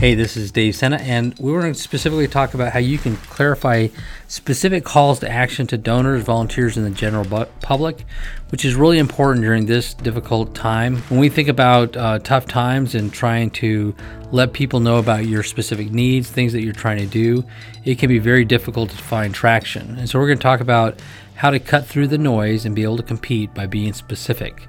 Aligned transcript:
Hey, 0.00 0.14
this 0.14 0.34
is 0.34 0.50
Dave 0.50 0.76
Sena, 0.76 0.96
and 0.96 1.38
we 1.38 1.52
want 1.52 1.76
to 1.76 1.78
specifically 1.78 2.26
talk 2.26 2.54
about 2.54 2.72
how 2.72 2.78
you 2.78 2.96
can 2.96 3.16
clarify 3.16 3.88
specific 4.28 4.82
calls 4.82 5.18
to 5.18 5.28
action 5.28 5.66
to 5.66 5.76
donors, 5.76 6.22
volunteers, 6.22 6.78
and 6.78 6.86
the 6.86 6.90
general 6.90 7.26
bu- 7.26 7.44
public, 7.60 8.06
which 8.48 8.64
is 8.64 8.74
really 8.74 8.96
important 8.96 9.44
during 9.44 9.66
this 9.66 9.92
difficult 9.92 10.54
time. 10.54 11.02
When 11.10 11.20
we 11.20 11.28
think 11.28 11.48
about 11.48 11.98
uh, 11.98 12.18
tough 12.20 12.46
times 12.46 12.94
and 12.94 13.12
trying 13.12 13.50
to 13.50 13.94
let 14.32 14.54
people 14.54 14.80
know 14.80 14.96
about 14.96 15.26
your 15.26 15.42
specific 15.42 15.90
needs, 15.90 16.30
things 16.30 16.54
that 16.54 16.62
you're 16.62 16.72
trying 16.72 17.00
to 17.00 17.06
do, 17.06 17.44
it 17.84 17.98
can 17.98 18.08
be 18.08 18.18
very 18.18 18.46
difficult 18.46 18.88
to 18.88 18.96
find 18.96 19.34
traction. 19.34 19.98
And 19.98 20.08
so, 20.08 20.18
we're 20.18 20.28
going 20.28 20.38
to 20.38 20.42
talk 20.42 20.60
about 20.60 20.98
how 21.34 21.50
to 21.50 21.58
cut 21.58 21.84
through 21.84 22.06
the 22.06 22.16
noise 22.16 22.64
and 22.64 22.74
be 22.74 22.84
able 22.84 22.96
to 22.96 23.02
compete 23.02 23.52
by 23.52 23.66
being 23.66 23.92
specific. 23.92 24.66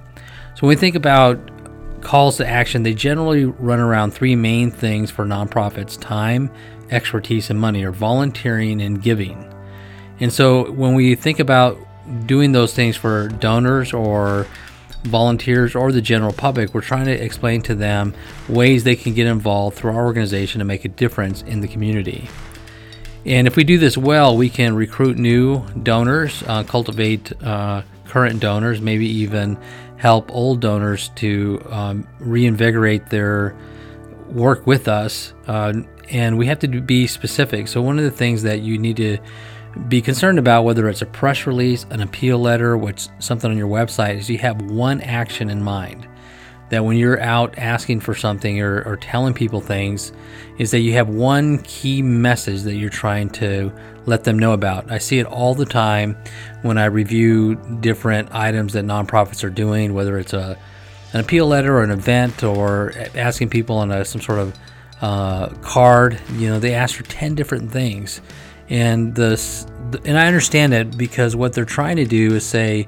So, 0.55 0.67
when 0.67 0.67
we 0.67 0.75
think 0.75 0.95
about 0.95 1.39
calls 2.01 2.37
to 2.37 2.47
action, 2.47 2.83
they 2.83 2.93
generally 2.93 3.45
run 3.45 3.79
around 3.79 4.11
three 4.11 4.35
main 4.35 4.71
things 4.71 5.11
for 5.11 5.25
nonprofits 5.25 5.99
time, 5.99 6.51
expertise, 6.89 7.49
and 7.49 7.59
money, 7.59 7.83
or 7.83 7.91
volunteering 7.91 8.81
and 8.81 9.01
giving. 9.01 9.51
And 10.19 10.31
so 10.31 10.71
when 10.71 10.93
we 10.93 11.15
think 11.15 11.39
about 11.39 11.77
doing 12.25 12.51
those 12.51 12.73
things 12.73 12.95
for 12.95 13.27
donors 13.27 13.93
or 13.93 14.47
volunteers 15.03 15.75
or 15.75 15.91
the 15.91 16.01
general 16.01 16.33
public, 16.33 16.73
we're 16.73 16.81
trying 16.81 17.05
to 17.05 17.11
explain 17.11 17.61
to 17.63 17.75
them 17.75 18.13
ways 18.47 18.83
they 18.83 18.95
can 18.95 19.13
get 19.13 19.27
involved 19.27 19.77
through 19.77 19.91
our 19.91 20.05
organization 20.05 20.59
to 20.59 20.65
make 20.65 20.85
a 20.85 20.89
difference 20.89 21.41
in 21.43 21.61
the 21.61 21.67
community. 21.67 22.29
And 23.25 23.47
if 23.47 23.55
we 23.55 23.63
do 23.63 23.77
this 23.77 23.97
well, 23.97 24.35
we 24.35 24.49
can 24.49 24.75
recruit 24.75 25.17
new 25.17 25.63
donors, 25.83 26.43
uh, 26.47 26.63
cultivate 26.63 27.31
uh, 27.43 27.83
current 28.11 28.41
donors, 28.41 28.81
maybe 28.81 29.07
even 29.07 29.57
help 29.95 30.29
old 30.33 30.59
donors 30.59 31.09
to 31.15 31.65
um, 31.69 32.05
reinvigorate 32.19 33.09
their 33.09 33.55
work 34.27 34.67
with 34.67 34.89
us. 34.89 35.33
Uh, 35.47 35.71
and 36.09 36.37
we 36.37 36.45
have 36.45 36.59
to 36.59 36.67
be 36.67 37.07
specific. 37.07 37.69
So, 37.69 37.81
one 37.81 37.97
of 37.97 38.03
the 38.03 38.11
things 38.11 38.43
that 38.43 38.59
you 38.59 38.77
need 38.77 38.97
to 38.97 39.17
be 39.87 40.01
concerned 40.01 40.39
about, 40.39 40.63
whether 40.63 40.89
it's 40.89 41.01
a 41.01 41.05
press 41.05 41.47
release, 41.47 41.85
an 41.89 42.01
appeal 42.01 42.37
letter, 42.37 42.75
which 42.75 43.07
something 43.19 43.49
on 43.49 43.57
your 43.57 43.69
website, 43.69 44.17
is 44.17 44.29
you 44.29 44.39
have 44.39 44.61
one 44.61 44.99
action 44.99 45.49
in 45.49 45.63
mind 45.63 46.05
that 46.71 46.85
when 46.85 46.95
you're 46.95 47.19
out 47.19 47.57
asking 47.57 47.99
for 47.99 48.15
something 48.15 48.61
or, 48.61 48.81
or, 48.83 48.95
telling 48.95 49.33
people 49.33 49.59
things, 49.59 50.13
is 50.57 50.71
that 50.71 50.79
you 50.79 50.93
have 50.93 51.09
one 51.09 51.59
key 51.59 52.01
message 52.01 52.61
that 52.61 52.75
you're 52.75 52.89
trying 52.89 53.29
to 53.29 53.71
let 54.05 54.23
them 54.23 54.39
know 54.39 54.53
about. 54.53 54.89
I 54.89 54.97
see 54.97 55.19
it 55.19 55.25
all 55.25 55.53
the 55.53 55.65
time 55.65 56.15
when 56.61 56.77
I 56.77 56.85
review 56.85 57.55
different 57.81 58.33
items 58.33 58.71
that 58.73 58.85
nonprofits 58.85 59.43
are 59.43 59.49
doing, 59.49 59.93
whether 59.93 60.17
it's 60.17 60.33
a 60.33 60.57
an 61.13 61.19
appeal 61.19 61.45
letter 61.45 61.77
or 61.77 61.83
an 61.83 61.91
event 61.91 62.41
or 62.41 62.93
asking 63.15 63.49
people 63.49 63.75
on 63.75 63.91
a, 63.91 64.05
some 64.05 64.21
sort 64.21 64.39
of 64.39 64.57
uh, 65.01 65.49
card. 65.61 66.21
You 66.35 66.51
know, 66.51 66.59
they 66.59 66.73
ask 66.73 66.95
for 66.95 67.03
ten 67.03 67.35
different 67.35 67.69
things, 67.69 68.21
and 68.69 69.13
the 69.13 69.35
and 70.05 70.17
I 70.17 70.27
understand 70.27 70.73
it 70.73 70.97
because 70.97 71.35
what 71.35 71.53
they're 71.53 71.65
trying 71.65 71.97
to 71.97 72.05
do 72.05 72.35
is 72.35 72.45
say 72.45 72.87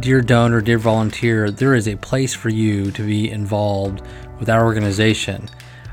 dear 0.00 0.20
donor, 0.20 0.60
dear 0.60 0.78
volunteer, 0.78 1.50
there 1.50 1.74
is 1.74 1.88
a 1.88 1.96
place 1.96 2.34
for 2.34 2.48
you 2.48 2.90
to 2.92 3.02
be 3.02 3.30
involved 3.30 4.02
with 4.38 4.48
our 4.48 4.64
organization. 4.64 5.48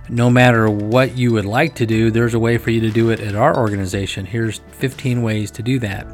No 0.09 0.29
matter 0.29 0.69
what 0.69 1.17
you 1.17 1.31
would 1.33 1.45
like 1.45 1.75
to 1.75 1.85
do, 1.85 2.11
there's 2.11 2.33
a 2.33 2.39
way 2.39 2.57
for 2.57 2.71
you 2.71 2.81
to 2.81 2.91
do 2.91 3.09
it 3.09 3.19
at 3.19 3.35
our 3.35 3.57
organization. 3.57 4.25
Here's 4.25 4.59
15 4.71 5.21
ways 5.21 5.49
to 5.51 5.63
do 5.63 5.79
that. 5.79 6.05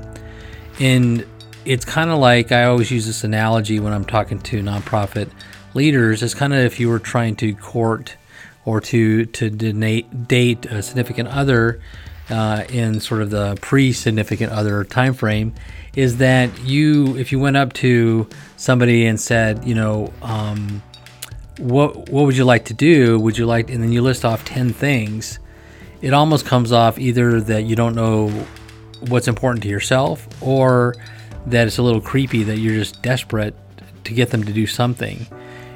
And 0.80 1.26
it's 1.66 1.86
kind 1.86 2.10
of 2.10 2.20
like 2.20 2.52
I 2.52 2.66
always 2.66 2.92
use 2.92 3.06
this 3.06 3.24
analogy 3.24 3.80
when 3.80 3.94
I'm 3.94 4.06
talking 4.06 4.40
to 4.40 4.62
nonprofit 4.62 5.30
leaders. 5.74 6.24
It's 6.24 6.34
kind 6.34 6.54
of 6.54 6.60
if 6.60 6.80
you 6.80 6.90
were 6.90 7.00
trying 7.00 7.36
to 7.38 7.54
court 7.56 8.16
or 8.66 8.80
to 8.80 9.26
to 9.26 9.50
date 9.50 10.66
a 10.66 10.82
significant 10.82 11.30
other 11.30 11.82
uh, 12.30 12.64
in 12.70 13.00
sort 13.00 13.22
of 13.22 13.30
the 13.30 13.58
pre-significant 13.62 14.52
other 14.52 14.84
time 14.84 15.14
frame 15.14 15.54
is 15.96 16.18
that 16.18 16.50
you 16.62 17.18
if 17.18 17.32
you 17.32 17.40
went 17.40 17.58
up 17.58 17.74
to 17.74 18.28
somebody 18.58 19.06
and 19.06 19.20
said 19.20 19.66
you 19.66 19.76
know 19.76 20.14
um, 20.22 20.82
what 21.58 22.10
what 22.10 22.26
would 22.26 22.38
you 22.38 22.46
like 22.46 22.66
to 22.66 22.74
do? 22.74 23.20
Would 23.20 23.38
you 23.38 23.46
like 23.46 23.70
and 23.70 23.84
then 23.84 23.92
you 23.92 24.02
list 24.02 24.26
off 24.26 24.46
10 24.46 24.74
things 24.74 25.40
it 26.02 26.14
almost 26.14 26.46
comes 26.46 26.72
off 26.72 26.98
either 26.98 27.42
that 27.42 27.64
you 27.64 27.76
don't 27.76 27.96
know 27.96 28.30
what's 29.08 29.28
important 29.28 29.64
to 29.64 29.70
yourself 29.70 30.28
or 30.42 30.96
that 31.48 31.68
it's 31.68 31.78
a 31.78 31.84
little 31.84 32.02
creepy 32.02 32.44
that 32.44 32.58
you're 32.58 32.76
just 32.76 33.02
desperate 33.02 33.56
to 34.06 34.14
get 34.14 34.30
them 34.30 34.44
to 34.44 34.54
do 34.54 34.66
something. 34.66 35.28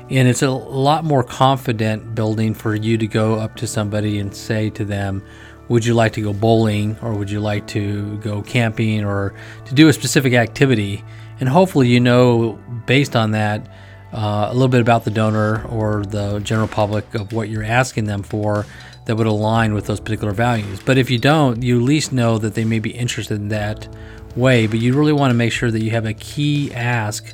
And 0.10 0.28
it's 0.28 0.42
a 0.42 0.52
lot 0.52 1.04
more 1.04 1.24
confident 1.24 2.16
building 2.16 2.54
for 2.54 2.76
you 2.76 2.98
to 2.98 3.08
go 3.08 3.36
up 3.36 3.56
to 3.58 3.68
somebody 3.68 4.20
and 4.20 4.36
say 4.36 4.70
to 4.72 4.86
them 4.86 5.24
would 5.70 5.86
you 5.86 5.94
like 5.94 6.14
to 6.14 6.22
go 6.22 6.34
bowling 6.34 6.98
or 7.02 7.14
would 7.14 7.30
you 7.30 7.40
like 7.40 7.68
to 7.68 8.18
go 8.18 8.42
camping 8.42 9.04
or 9.04 9.34
to 9.66 9.74
do 9.74 9.88
a 9.88 9.94
specific 9.94 10.34
activity? 10.34 11.04
And 11.40 11.50
hopefully 11.50 11.88
you 11.88 12.00
know 12.00 12.60
based 12.86 13.16
on 13.16 13.32
that 13.32 13.68
uh, 14.14 14.48
a 14.50 14.54
little 14.54 14.68
bit 14.68 14.82
about 14.82 15.04
the 15.06 15.12
donor 15.12 15.66
or 15.68 16.06
the 16.06 16.40
general 16.40 16.68
public 16.68 17.16
of 17.16 17.34
what 17.34 17.50
you're 17.50 17.64
asking 17.64 18.06
them 18.06 18.24
for 18.24 18.66
that 19.06 19.16
would 19.16 19.28
align 19.28 19.74
with 19.74 19.86
those 19.86 20.00
particular 20.00 20.34
values. 20.34 20.80
But 20.80 20.98
if 20.98 21.10
you 21.10 21.18
don't 21.18 21.64
you 21.64 21.78
at 21.78 21.84
least 21.84 22.14
know 22.14 22.38
that 22.38 22.54
they 22.54 22.66
may 22.66 22.80
be 22.80 22.92
interested 22.92 23.36
in 23.36 23.50
that 23.50 23.88
way. 24.36 24.68
But 24.68 24.80
you 24.80 24.94
really 24.98 25.14
want 25.14 25.32
to 25.32 25.36
make 25.36 25.52
sure 25.52 25.72
that 25.72 25.82
you 25.82 25.92
have 25.92 26.06
a 26.06 26.14
key 26.14 26.74
ask 26.74 27.34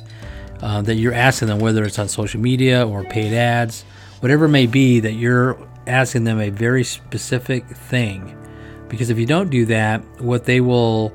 uh, 0.62 0.82
that 0.82 0.96
you're 0.96 1.14
asking 1.14 1.48
them 1.48 1.58
whether 1.58 1.84
it's 1.84 1.98
on 1.98 2.08
social 2.08 2.40
media 2.40 2.86
or 2.86 3.04
paid 3.04 3.32
ads 3.32 3.84
whatever 4.20 4.44
it 4.44 4.50
may 4.50 4.66
be 4.66 5.00
that 5.00 5.12
you're 5.12 5.58
asking 5.90 6.24
them 6.24 6.40
a 6.40 6.50
very 6.50 6.84
specific 6.84 7.66
thing. 7.66 8.36
Because 8.88 9.10
if 9.10 9.18
you 9.18 9.26
don't 9.26 9.50
do 9.50 9.66
that, 9.66 10.02
what 10.20 10.44
they 10.44 10.60
will 10.60 11.12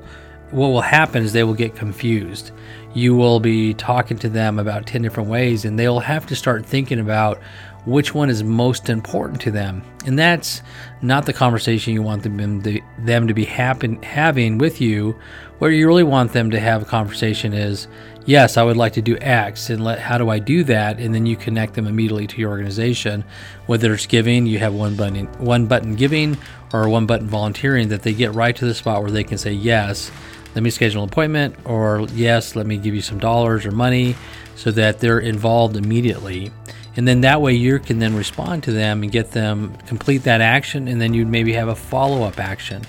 what 0.50 0.68
will 0.68 0.80
happen 0.80 1.24
is 1.24 1.32
they 1.32 1.42
will 1.42 1.54
get 1.54 1.74
confused. 1.74 2.52
You 2.96 3.14
will 3.14 3.40
be 3.40 3.74
talking 3.74 4.16
to 4.20 4.30
them 4.30 4.58
about 4.58 4.86
10 4.86 5.02
different 5.02 5.28
ways 5.28 5.66
and 5.66 5.78
they'll 5.78 6.00
have 6.00 6.24
to 6.28 6.34
start 6.34 6.64
thinking 6.64 6.98
about 6.98 7.42
which 7.84 8.14
one 8.14 8.30
is 8.30 8.42
most 8.42 8.88
important 8.88 9.40
to 9.42 9.50
them. 9.50 9.82
And 10.06 10.18
that's 10.18 10.62
not 11.02 11.26
the 11.26 11.34
conversation 11.34 11.92
you 11.92 12.02
want 12.02 12.22
them 12.22 12.62
to, 12.62 12.80
them 12.98 13.28
to 13.28 13.34
be 13.34 13.44
happen, 13.44 14.02
having 14.02 14.56
with 14.56 14.80
you. 14.80 15.14
Where 15.58 15.70
you 15.70 15.86
really 15.86 16.02
want 16.02 16.32
them 16.32 16.50
to 16.50 16.58
have 16.58 16.82
a 16.82 16.86
conversation 16.86 17.52
is, 17.52 17.86
yes, 18.24 18.56
I 18.56 18.62
would 18.62 18.76
like 18.76 18.94
to 18.94 19.02
do 19.02 19.16
X, 19.20 19.70
and 19.70 19.84
let, 19.84 19.98
how 20.00 20.18
do 20.18 20.28
I 20.28 20.38
do 20.38 20.64
that? 20.64 20.98
And 20.98 21.14
then 21.14 21.26
you 21.26 21.36
connect 21.36 21.74
them 21.74 21.86
immediately 21.86 22.26
to 22.26 22.38
your 22.38 22.50
organization. 22.50 23.24
Whether 23.66 23.94
it's 23.94 24.06
giving, 24.06 24.46
you 24.46 24.58
have 24.58 24.74
one 24.74 24.96
button, 24.96 25.26
one 25.38 25.66
button 25.66 25.94
giving, 25.94 26.36
or 26.72 26.88
one 26.88 27.06
button 27.06 27.28
volunteering, 27.28 27.88
that 27.88 28.02
they 28.02 28.12
get 28.12 28.34
right 28.34 28.56
to 28.56 28.64
the 28.64 28.74
spot 28.74 29.02
where 29.02 29.10
they 29.10 29.24
can 29.24 29.38
say 29.38 29.52
yes. 29.52 30.10
Let 30.56 30.62
me 30.62 30.70
schedule 30.70 31.02
an 31.02 31.10
appointment, 31.10 31.54
or 31.66 32.06
yes, 32.14 32.56
let 32.56 32.66
me 32.66 32.78
give 32.78 32.94
you 32.94 33.02
some 33.02 33.18
dollars 33.18 33.66
or 33.66 33.72
money, 33.72 34.16
so 34.54 34.70
that 34.70 35.00
they're 35.00 35.18
involved 35.18 35.76
immediately. 35.76 36.50
And 36.96 37.06
then 37.06 37.20
that 37.20 37.42
way 37.42 37.52
you 37.52 37.78
can 37.78 37.98
then 37.98 38.16
respond 38.16 38.62
to 38.62 38.72
them 38.72 39.02
and 39.02 39.12
get 39.12 39.32
them 39.32 39.76
complete 39.86 40.22
that 40.22 40.40
action, 40.40 40.88
and 40.88 40.98
then 40.98 41.12
you'd 41.12 41.28
maybe 41.28 41.52
have 41.52 41.68
a 41.68 41.74
follow 41.74 42.22
up 42.22 42.40
action. 42.40 42.80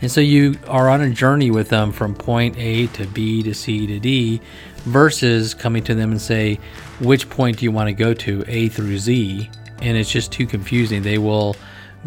And 0.00 0.08
so 0.08 0.20
you 0.20 0.56
are 0.68 0.88
on 0.88 1.00
a 1.00 1.10
journey 1.10 1.50
with 1.50 1.68
them 1.68 1.90
from 1.90 2.14
point 2.14 2.56
A 2.58 2.86
to 2.86 3.06
B 3.08 3.42
to 3.42 3.54
C 3.54 3.88
to 3.88 3.98
D 3.98 4.40
versus 4.84 5.52
coming 5.52 5.82
to 5.82 5.96
them 5.96 6.12
and 6.12 6.20
say, 6.20 6.60
which 7.00 7.28
point 7.28 7.58
do 7.58 7.64
you 7.64 7.72
want 7.72 7.88
to 7.88 7.92
go 7.92 8.14
to, 8.14 8.44
A 8.46 8.68
through 8.68 8.98
Z? 8.98 9.50
And 9.82 9.96
it's 9.96 10.12
just 10.12 10.30
too 10.30 10.46
confusing. 10.46 11.02
They 11.02 11.18
will 11.18 11.56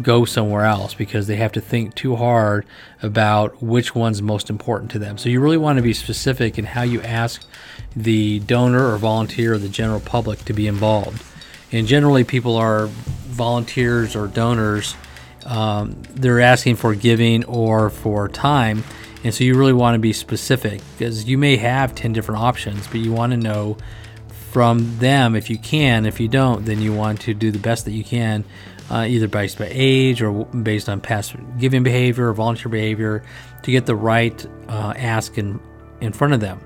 go 0.02 0.24
somewhere 0.24 0.64
else 0.64 0.94
because 0.94 1.26
they 1.26 1.36
have 1.36 1.52
to 1.52 1.60
think 1.60 1.94
too 1.94 2.16
hard 2.16 2.66
about 3.02 3.62
which 3.62 3.94
one's 3.94 4.22
most 4.22 4.50
important 4.50 4.90
to 4.92 4.98
them. 4.98 5.18
So 5.18 5.28
you 5.28 5.40
really 5.40 5.56
want 5.56 5.76
to 5.76 5.82
be 5.82 5.92
specific 5.92 6.58
in 6.58 6.64
how 6.64 6.82
you 6.82 7.00
ask 7.02 7.42
the 7.94 8.40
donor 8.40 8.92
or 8.92 8.98
volunteer 8.98 9.54
or 9.54 9.58
the 9.58 9.68
general 9.68 10.00
public 10.00 10.44
to 10.46 10.52
be 10.52 10.66
involved. 10.66 11.24
And 11.72 11.86
generally, 11.86 12.24
people 12.24 12.56
are 12.56 12.86
volunteers 12.86 14.16
or 14.16 14.26
donors 14.26 14.96
um, 15.46 16.02
they're 16.10 16.40
asking 16.40 16.76
for 16.76 16.94
giving 16.94 17.44
or 17.44 17.90
for 17.90 18.28
time. 18.28 18.84
And 19.22 19.34
so 19.34 19.44
you 19.44 19.56
really 19.56 19.72
want 19.72 19.94
to 19.94 19.98
be 19.98 20.12
specific 20.12 20.80
because 20.96 21.24
you 21.24 21.36
may 21.38 21.56
have 21.56 21.94
10 21.94 22.12
different 22.12 22.40
options, 22.40 22.86
but 22.86 22.96
you 22.96 23.12
want 23.12 23.32
to 23.32 23.36
know 23.36 23.76
from 24.50 24.98
them 24.98 25.34
if 25.34 25.50
you 25.50 25.58
can. 25.58 26.06
If 26.06 26.20
you 26.20 26.28
don't, 26.28 26.64
then 26.64 26.80
you 26.80 26.92
want 26.92 27.20
to 27.22 27.34
do 27.34 27.50
the 27.50 27.58
best 27.58 27.84
that 27.84 27.92
you 27.92 28.04
can, 28.04 28.44
uh, 28.90 29.06
either 29.08 29.28
based 29.28 29.58
by 29.58 29.68
age 29.70 30.22
or 30.22 30.44
based 30.46 30.88
on 30.88 31.00
past 31.00 31.34
giving 31.58 31.82
behavior 31.82 32.28
or 32.28 32.32
volunteer 32.32 32.70
behavior 32.70 33.22
to 33.62 33.70
get 33.70 33.86
the 33.86 33.94
right 33.94 34.46
uh, 34.68 34.94
ask 34.96 35.38
in, 35.38 35.60
in 36.00 36.12
front 36.12 36.34
of 36.34 36.40
them. 36.40 36.60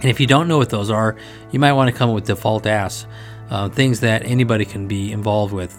And 0.00 0.10
if 0.10 0.20
you 0.20 0.26
don't 0.26 0.48
know 0.48 0.58
what 0.58 0.70
those 0.70 0.90
are, 0.90 1.16
you 1.52 1.58
might 1.58 1.72
want 1.72 1.90
to 1.90 1.96
come 1.96 2.10
up 2.10 2.14
with 2.14 2.26
default 2.26 2.66
asks, 2.66 3.06
uh, 3.50 3.68
things 3.68 4.00
that 4.00 4.24
anybody 4.24 4.64
can 4.64 4.88
be 4.88 5.12
involved 5.12 5.52
with 5.52 5.74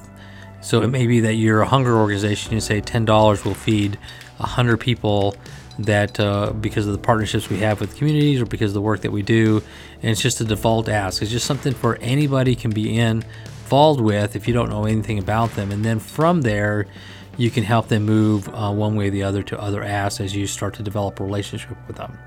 so 0.62 0.81
it 0.81 0.88
may 0.88 1.08
be 1.08 1.22
that 1.22 1.36
you're 1.36 1.62
a 1.62 1.68
hunger 1.68 1.96
organization. 1.96 2.54
You 2.54 2.60
say 2.60 2.81
ten 2.81 3.06
dollars 3.06 3.46
will 3.46 3.54
feed 3.54 3.98
hundred 4.38 4.78
people 4.78 5.36
that 5.79 6.19
uh, 6.19 6.51
because 6.51 6.88
of 6.88 6.94
the 6.94 7.00
partnerships 7.00 7.50
we 7.50 7.57
have 7.57 7.79
with 7.79 7.95
communities 7.95 8.41
or 8.41 8.45
because 8.45 8.71
of 8.71 8.75
the 8.75 8.81
work 8.81 9.01
that 9.01 9.12
we 9.12 9.21
do, 9.21 9.62
and 10.01 10.12
it's 10.12 10.21
just 10.21 10.41
a 10.41 10.45
default 10.45 10.89
ask. 10.89 11.21
It's 11.21 11.31
just 11.31 11.45
something 11.45 11.74
for 11.74 11.97
anybody 11.97 12.56
can 12.56 12.71
be 12.71 12.97
in 12.97 13.24
involved 13.68 14.00
with 14.00 14.38
if 14.38 14.47
you 14.47 14.53
don't 14.53 14.69
know 14.69 14.85
anything 14.85 15.19
about 15.19 15.51
them. 15.56 15.71
And 15.71 15.83
then 15.83 16.00
from 16.00 16.39
there, 16.39 16.88
you 17.35 17.51
can 17.51 17.65
help 17.65 17.89
them 17.89 18.06
move 18.06 18.47
uh, 18.47 18.71
one 18.71 18.95
way 18.95 19.09
or 19.09 19.12
the 19.12 19.24
other 19.24 19.44
to 19.44 19.59
other 19.59 19.83
asks 19.83 20.21
as 20.21 20.33
you 20.33 20.47
start 20.47 20.74
to 20.75 20.83
develop 20.83 21.19
a 21.19 21.24
relationship 21.25 21.75
with 21.85 21.97
them. 21.97 22.18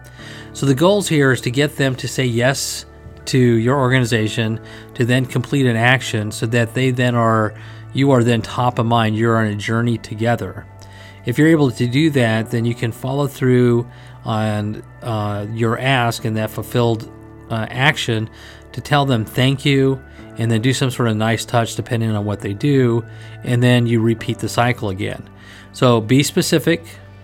So 0.52 0.66
the 0.66 0.74
goals 0.74 1.08
here 1.08 1.32
is 1.32 1.40
to 1.40 1.50
get 1.50 1.76
them 1.76 1.94
to 1.96 2.06
say 2.06 2.26
yes 2.26 2.84
to 3.24 3.38
your 3.38 3.78
organization, 3.78 4.60
to 4.94 5.06
then 5.06 5.24
complete 5.24 5.64
an 5.64 5.76
action 5.76 6.30
so 6.30 6.44
that 6.46 6.74
they 6.74 6.90
then 6.90 7.14
are, 7.14 7.54
you 7.94 8.10
are 8.10 8.22
then 8.22 8.42
top 8.42 8.78
of 8.78 8.84
mind. 8.84 9.16
You're 9.16 9.38
on 9.38 9.46
a 9.46 9.56
journey 9.56 9.96
together. 9.96 10.66
If 11.26 11.38
you're 11.38 11.48
able 11.48 11.70
to 11.70 11.86
do 11.86 12.10
that, 12.10 12.50
then 12.50 12.64
you 12.64 12.74
can 12.74 12.92
follow 12.92 13.26
through 13.26 13.88
on 14.24 14.82
uh, 15.02 15.46
your 15.52 15.78
ask 15.78 16.24
and 16.24 16.36
that 16.36 16.50
fulfilled 16.50 17.10
uh, 17.50 17.66
action 17.70 18.28
to 18.72 18.80
tell 18.80 19.04
them 19.04 19.24
thank 19.24 19.64
you 19.64 20.00
and 20.38 20.50
then 20.50 20.62
do 20.62 20.72
some 20.72 20.90
sort 20.90 21.08
of 21.08 21.16
nice 21.16 21.44
touch 21.44 21.76
depending 21.76 22.10
on 22.10 22.24
what 22.24 22.40
they 22.40 22.54
do, 22.54 23.04
and 23.44 23.62
then 23.62 23.86
you 23.86 24.00
repeat 24.00 24.38
the 24.38 24.48
cycle 24.48 24.88
again. 24.88 25.28
So 25.72 26.00
be 26.00 26.22
specific. 26.22 26.82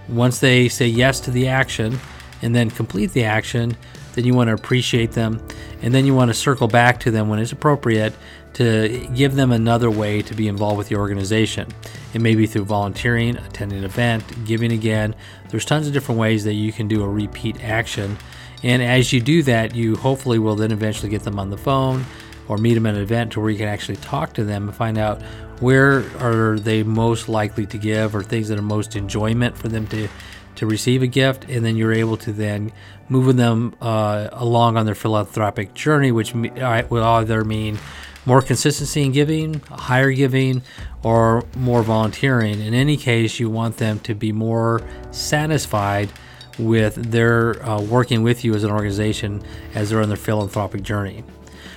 Once 0.09 0.39
they 0.41 0.69
say 0.69 0.87
yes 0.87 1.21
to 1.21 1.31
the 1.31 1.49
action 1.49 1.99
and 2.43 2.55
then 2.55 2.71
complete 2.71 3.13
the 3.13 3.25
action, 3.25 3.77
then 4.15 4.25
you 4.25 4.35
want 4.35 4.49
to 4.49 4.55
appreciate 4.55 5.13
them, 5.13 5.41
and 5.83 5.95
then 5.95 6.05
you 6.05 6.15
want 6.15 6.29
to 6.29 6.35
circle 6.35 6.69
back 6.69 7.01
to 7.01 7.11
them 7.11 7.29
when 7.29 7.39
it's 7.39 7.53
appropriate 7.53 8.13
to 8.57 9.07
give 9.15 9.35
them 9.35 9.53
another 9.53 9.91
way 9.91 10.23
to 10.23 10.35
be 10.35 10.49
involved 10.49 10.79
with 10.79 10.89
the 10.89 10.97
organization. 10.97 11.69
It 12.15 12.23
may 12.23 12.35
be 12.35 12.47
through 12.47 12.65
volunteering, 12.65 13.37
attending 13.37 13.79
an 13.79 13.85
event, 13.85 14.25
giving 14.47 14.73
again. 14.73 15.15
There's 15.51 15.67
tons 15.67 15.87
of 15.87 15.93
different 15.93 16.19
ways 16.19 16.45
that 16.45 16.55
you 16.55 16.73
can 16.73 16.89
do 16.89 17.03
a 17.03 17.09
repeat 17.09 17.63
action. 17.63 18.17
And 18.63 18.83
as 18.83 19.13
you 19.13 19.21
do 19.21 19.43
that, 19.43 19.75
you 19.75 19.97
hopefully 19.97 20.39
will 20.39 20.57
then 20.57 20.73
eventually 20.73 21.11
get 21.11 21.23
them 21.23 21.39
on 21.39 21.51
the 21.51 21.59
phone 21.59 22.07
or 22.49 22.57
meet 22.57 22.73
them 22.73 22.87
at 22.87 22.95
an 22.95 23.03
event 23.03 23.33
to 23.33 23.41
where 23.41 23.51
you 23.51 23.59
can 23.59 23.69
actually 23.69 23.97
talk 23.97 24.33
to 24.35 24.45
them 24.45 24.69
and 24.69 24.75
find 24.75 24.97
out 24.97 25.21
where 25.61 26.05
are 26.23 26.59
they 26.59 26.83
most 26.83 27.29
likely 27.29 27.67
to 27.67 27.77
give 27.77 28.17
or 28.17 28.23
things 28.23 28.49
that 28.49 28.59
are 28.59 28.63
most 28.63 28.97
enjoyment 28.97 29.57
for 29.59 29.69
them 29.69 29.87
to 29.89 30.09
to 30.55 30.67
receive 30.67 31.03
a 31.03 31.07
gift 31.07 31.45
and 31.51 31.63
then 31.63 31.77
you're 31.77 31.93
able 31.93 32.17
to 32.17 32.33
then 32.33 32.73
move 33.11 33.37
them 33.37 33.75
uh, 33.83 34.29
along 34.33 34.79
on 34.79 34.87
their 34.87 34.95
philanthropic 34.95 35.75
journey 35.75 36.11
which 36.11 36.35
uh, 36.35 36.83
will 36.89 37.05
either 37.05 37.45
mean 37.45 37.79
more 38.27 38.43
consistency 38.43 39.03
in 39.03 39.13
giving 39.13 39.61
higher 39.61 40.13
giving 40.13 40.63
or 41.03 41.45
more 41.57 41.83
volunteering 41.83 42.61
in 42.61 42.75
any 42.75 42.97
case 42.97 43.41
you 43.41 43.49
want 43.49 43.77
them 43.79 43.99
to 44.01 44.15
be 44.15 44.33
more 44.33 44.83
satisfied 45.11 46.11
with 46.59 46.95
their 47.11 47.63
uh, 47.65 47.81
working 47.81 48.23
with 48.23 48.45
you 48.45 48.55
as 48.55 48.65
an 48.65 48.71
organization 48.71 49.43
as 49.75 49.91
they're 49.91 50.03
on 50.03 50.09
their 50.09 50.17
philanthropic 50.17 50.83
journey 50.83 51.23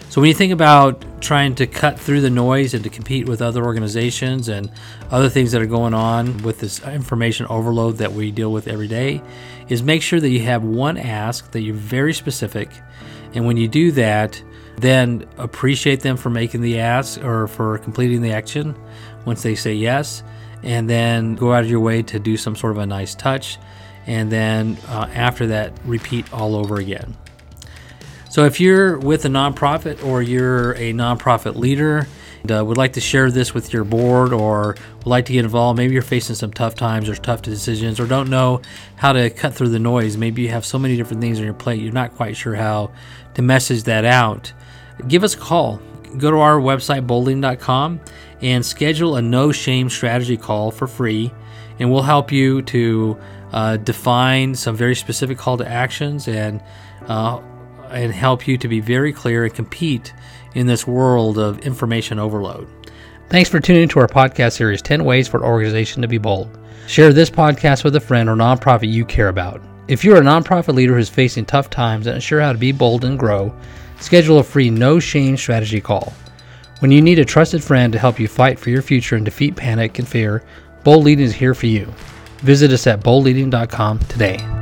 so 0.09 0.21
when 0.21 0.27
you 0.27 0.33
think 0.33 0.51
about 0.51 1.21
trying 1.21 1.53
to 1.55 1.67
cut 1.67 1.99
through 1.99 2.21
the 2.21 2.31
noise 2.31 2.73
and 2.73 2.83
to 2.83 2.89
compete 2.89 3.27
with 3.27 3.43
other 3.43 3.63
organizations 3.63 4.49
and 4.49 4.71
other 5.11 5.29
things 5.29 5.51
that 5.51 5.61
are 5.61 5.67
going 5.67 5.93
on 5.93 6.41
with 6.41 6.59
this 6.59 6.83
information 6.83 7.45
overload 7.45 7.97
that 7.97 8.11
we 8.11 8.31
deal 8.31 8.51
with 8.51 8.67
every 8.67 8.87
day, 8.87 9.21
is 9.67 9.83
make 9.83 10.01
sure 10.01 10.19
that 10.19 10.29
you 10.29 10.39
have 10.39 10.63
one 10.63 10.97
ask 10.97 11.51
that 11.51 11.61
you're 11.61 11.75
very 11.75 12.15
specific. 12.15 12.71
And 13.35 13.45
when 13.45 13.55
you 13.55 13.67
do 13.67 13.91
that, 13.91 14.41
then 14.81 15.25
appreciate 15.37 16.01
them 16.01 16.17
for 16.17 16.29
making 16.29 16.61
the 16.61 16.79
ask 16.79 17.23
or 17.23 17.47
for 17.47 17.77
completing 17.79 18.21
the 18.21 18.31
action 18.31 18.75
once 19.25 19.43
they 19.43 19.55
say 19.55 19.73
yes. 19.73 20.23
And 20.61 20.89
then 20.89 21.35
go 21.35 21.53
out 21.53 21.63
of 21.63 21.69
your 21.69 21.79
way 21.79 22.03
to 22.03 22.19
do 22.19 22.35
some 22.35 22.55
sort 22.55 22.71
of 22.71 22.79
a 22.79 22.85
nice 22.85 23.15
touch. 23.15 23.57
And 24.05 24.31
then 24.31 24.77
uh, 24.87 25.09
after 25.13 25.47
that, 25.47 25.73
repeat 25.85 26.31
all 26.33 26.55
over 26.55 26.75
again. 26.75 27.15
So 28.29 28.45
if 28.45 28.59
you're 28.59 28.99
with 28.99 29.25
a 29.25 29.27
nonprofit 29.27 30.03
or 30.05 30.21
you're 30.21 30.73
a 30.73 30.93
nonprofit 30.93 31.55
leader 31.55 32.07
and 32.41 32.51
uh, 32.51 32.63
would 32.63 32.77
like 32.77 32.93
to 32.93 33.01
share 33.01 33.31
this 33.31 33.53
with 33.53 33.73
your 33.73 33.83
board 33.83 34.33
or 34.33 34.75
would 34.97 35.07
like 35.07 35.25
to 35.25 35.33
get 35.33 35.45
involved, 35.45 35.77
maybe 35.77 35.93
you're 35.93 36.01
facing 36.01 36.35
some 36.35 36.51
tough 36.51 36.75
times 36.75 37.09
or 37.09 37.15
tough 37.15 37.41
decisions 37.41 37.99
or 37.99 38.05
don't 38.05 38.29
know 38.29 38.61
how 38.95 39.13
to 39.13 39.29
cut 39.29 39.55
through 39.55 39.69
the 39.69 39.79
noise. 39.79 40.15
Maybe 40.15 40.43
you 40.43 40.49
have 40.49 40.65
so 40.65 40.77
many 40.77 40.95
different 40.95 41.21
things 41.21 41.39
on 41.39 41.45
your 41.45 41.53
plate, 41.53 41.81
you're 41.81 41.91
not 41.91 42.15
quite 42.15 42.37
sure 42.37 42.55
how 42.55 42.91
to 43.33 43.41
message 43.41 43.83
that 43.83 44.05
out. 44.05 44.53
Give 45.07 45.23
us 45.23 45.33
a 45.33 45.37
call. 45.37 45.81
Go 46.17 46.31
to 46.31 46.37
our 46.37 46.59
website, 46.59 47.05
boldleading.com, 47.05 48.01
and 48.41 48.65
schedule 48.65 49.15
a 49.15 49.21
no 49.21 49.51
shame 49.51 49.89
strategy 49.89 50.37
call 50.37 50.71
for 50.71 50.87
free, 50.87 51.31
and 51.79 51.91
we'll 51.91 52.01
help 52.01 52.31
you 52.31 52.61
to 52.63 53.17
uh, 53.51 53.77
define 53.77 54.55
some 54.55 54.75
very 54.75 54.95
specific 54.95 55.37
call 55.37 55.57
to 55.57 55.67
actions 55.67 56.27
and 56.27 56.61
uh, 57.07 57.39
and 57.91 58.13
help 58.13 58.47
you 58.47 58.57
to 58.57 58.67
be 58.67 58.79
very 58.79 59.11
clear 59.11 59.45
and 59.45 59.53
compete 59.53 60.13
in 60.53 60.67
this 60.67 60.85
world 60.85 61.37
of 61.37 61.59
information 61.59 62.19
overload. 62.19 62.67
Thanks 63.29 63.49
for 63.49 63.59
tuning 63.59 63.87
to 63.89 63.99
our 63.99 64.07
podcast 64.07 64.53
series 64.53 64.81
10 64.81 65.03
Ways 65.05 65.27
for 65.27 65.37
an 65.37 65.43
Organization 65.43 66.01
to 66.01 66.07
Be 66.07 66.17
Bold. 66.17 66.57
Share 66.87 67.13
this 67.13 67.29
podcast 67.29 67.83
with 67.83 67.95
a 67.95 67.99
friend 67.99 68.27
or 68.27 68.35
nonprofit 68.35 68.91
you 68.91 69.05
care 69.05 69.27
about. 69.27 69.61
If 69.87 70.03
you're 70.03 70.17
a 70.17 70.21
nonprofit 70.21 70.73
leader 70.73 70.95
who's 70.95 71.09
facing 71.09 71.45
tough 71.45 71.69
times 71.69 72.07
and 72.07 72.15
unsure 72.15 72.41
how 72.41 72.51
to 72.51 72.57
be 72.57 72.71
bold 72.71 73.05
and 73.05 73.17
grow, 73.17 73.55
schedule 73.99 74.39
a 74.39 74.43
free 74.43 74.69
no 74.69 74.99
shame 74.99 75.37
strategy 75.37 75.81
call. 75.81 76.13
When 76.79 76.91
you 76.91 77.01
need 77.01 77.19
a 77.19 77.25
trusted 77.25 77.63
friend 77.63 77.91
to 77.93 77.99
help 77.99 78.19
you 78.19 78.27
fight 78.27 78.57
for 78.59 78.69
your 78.69 78.81
future 78.81 79.15
and 79.15 79.25
defeat 79.25 79.55
panic 79.55 79.99
and 79.99 80.07
fear, 80.07 80.43
Bold 80.83 81.03
Leading 81.03 81.25
is 81.25 81.35
here 81.35 81.53
for 81.53 81.65
you. 81.65 81.93
Visit 82.39 82.71
us 82.71 82.87
at 82.87 83.01
boldleading.com 83.01 83.99
today. 83.99 84.58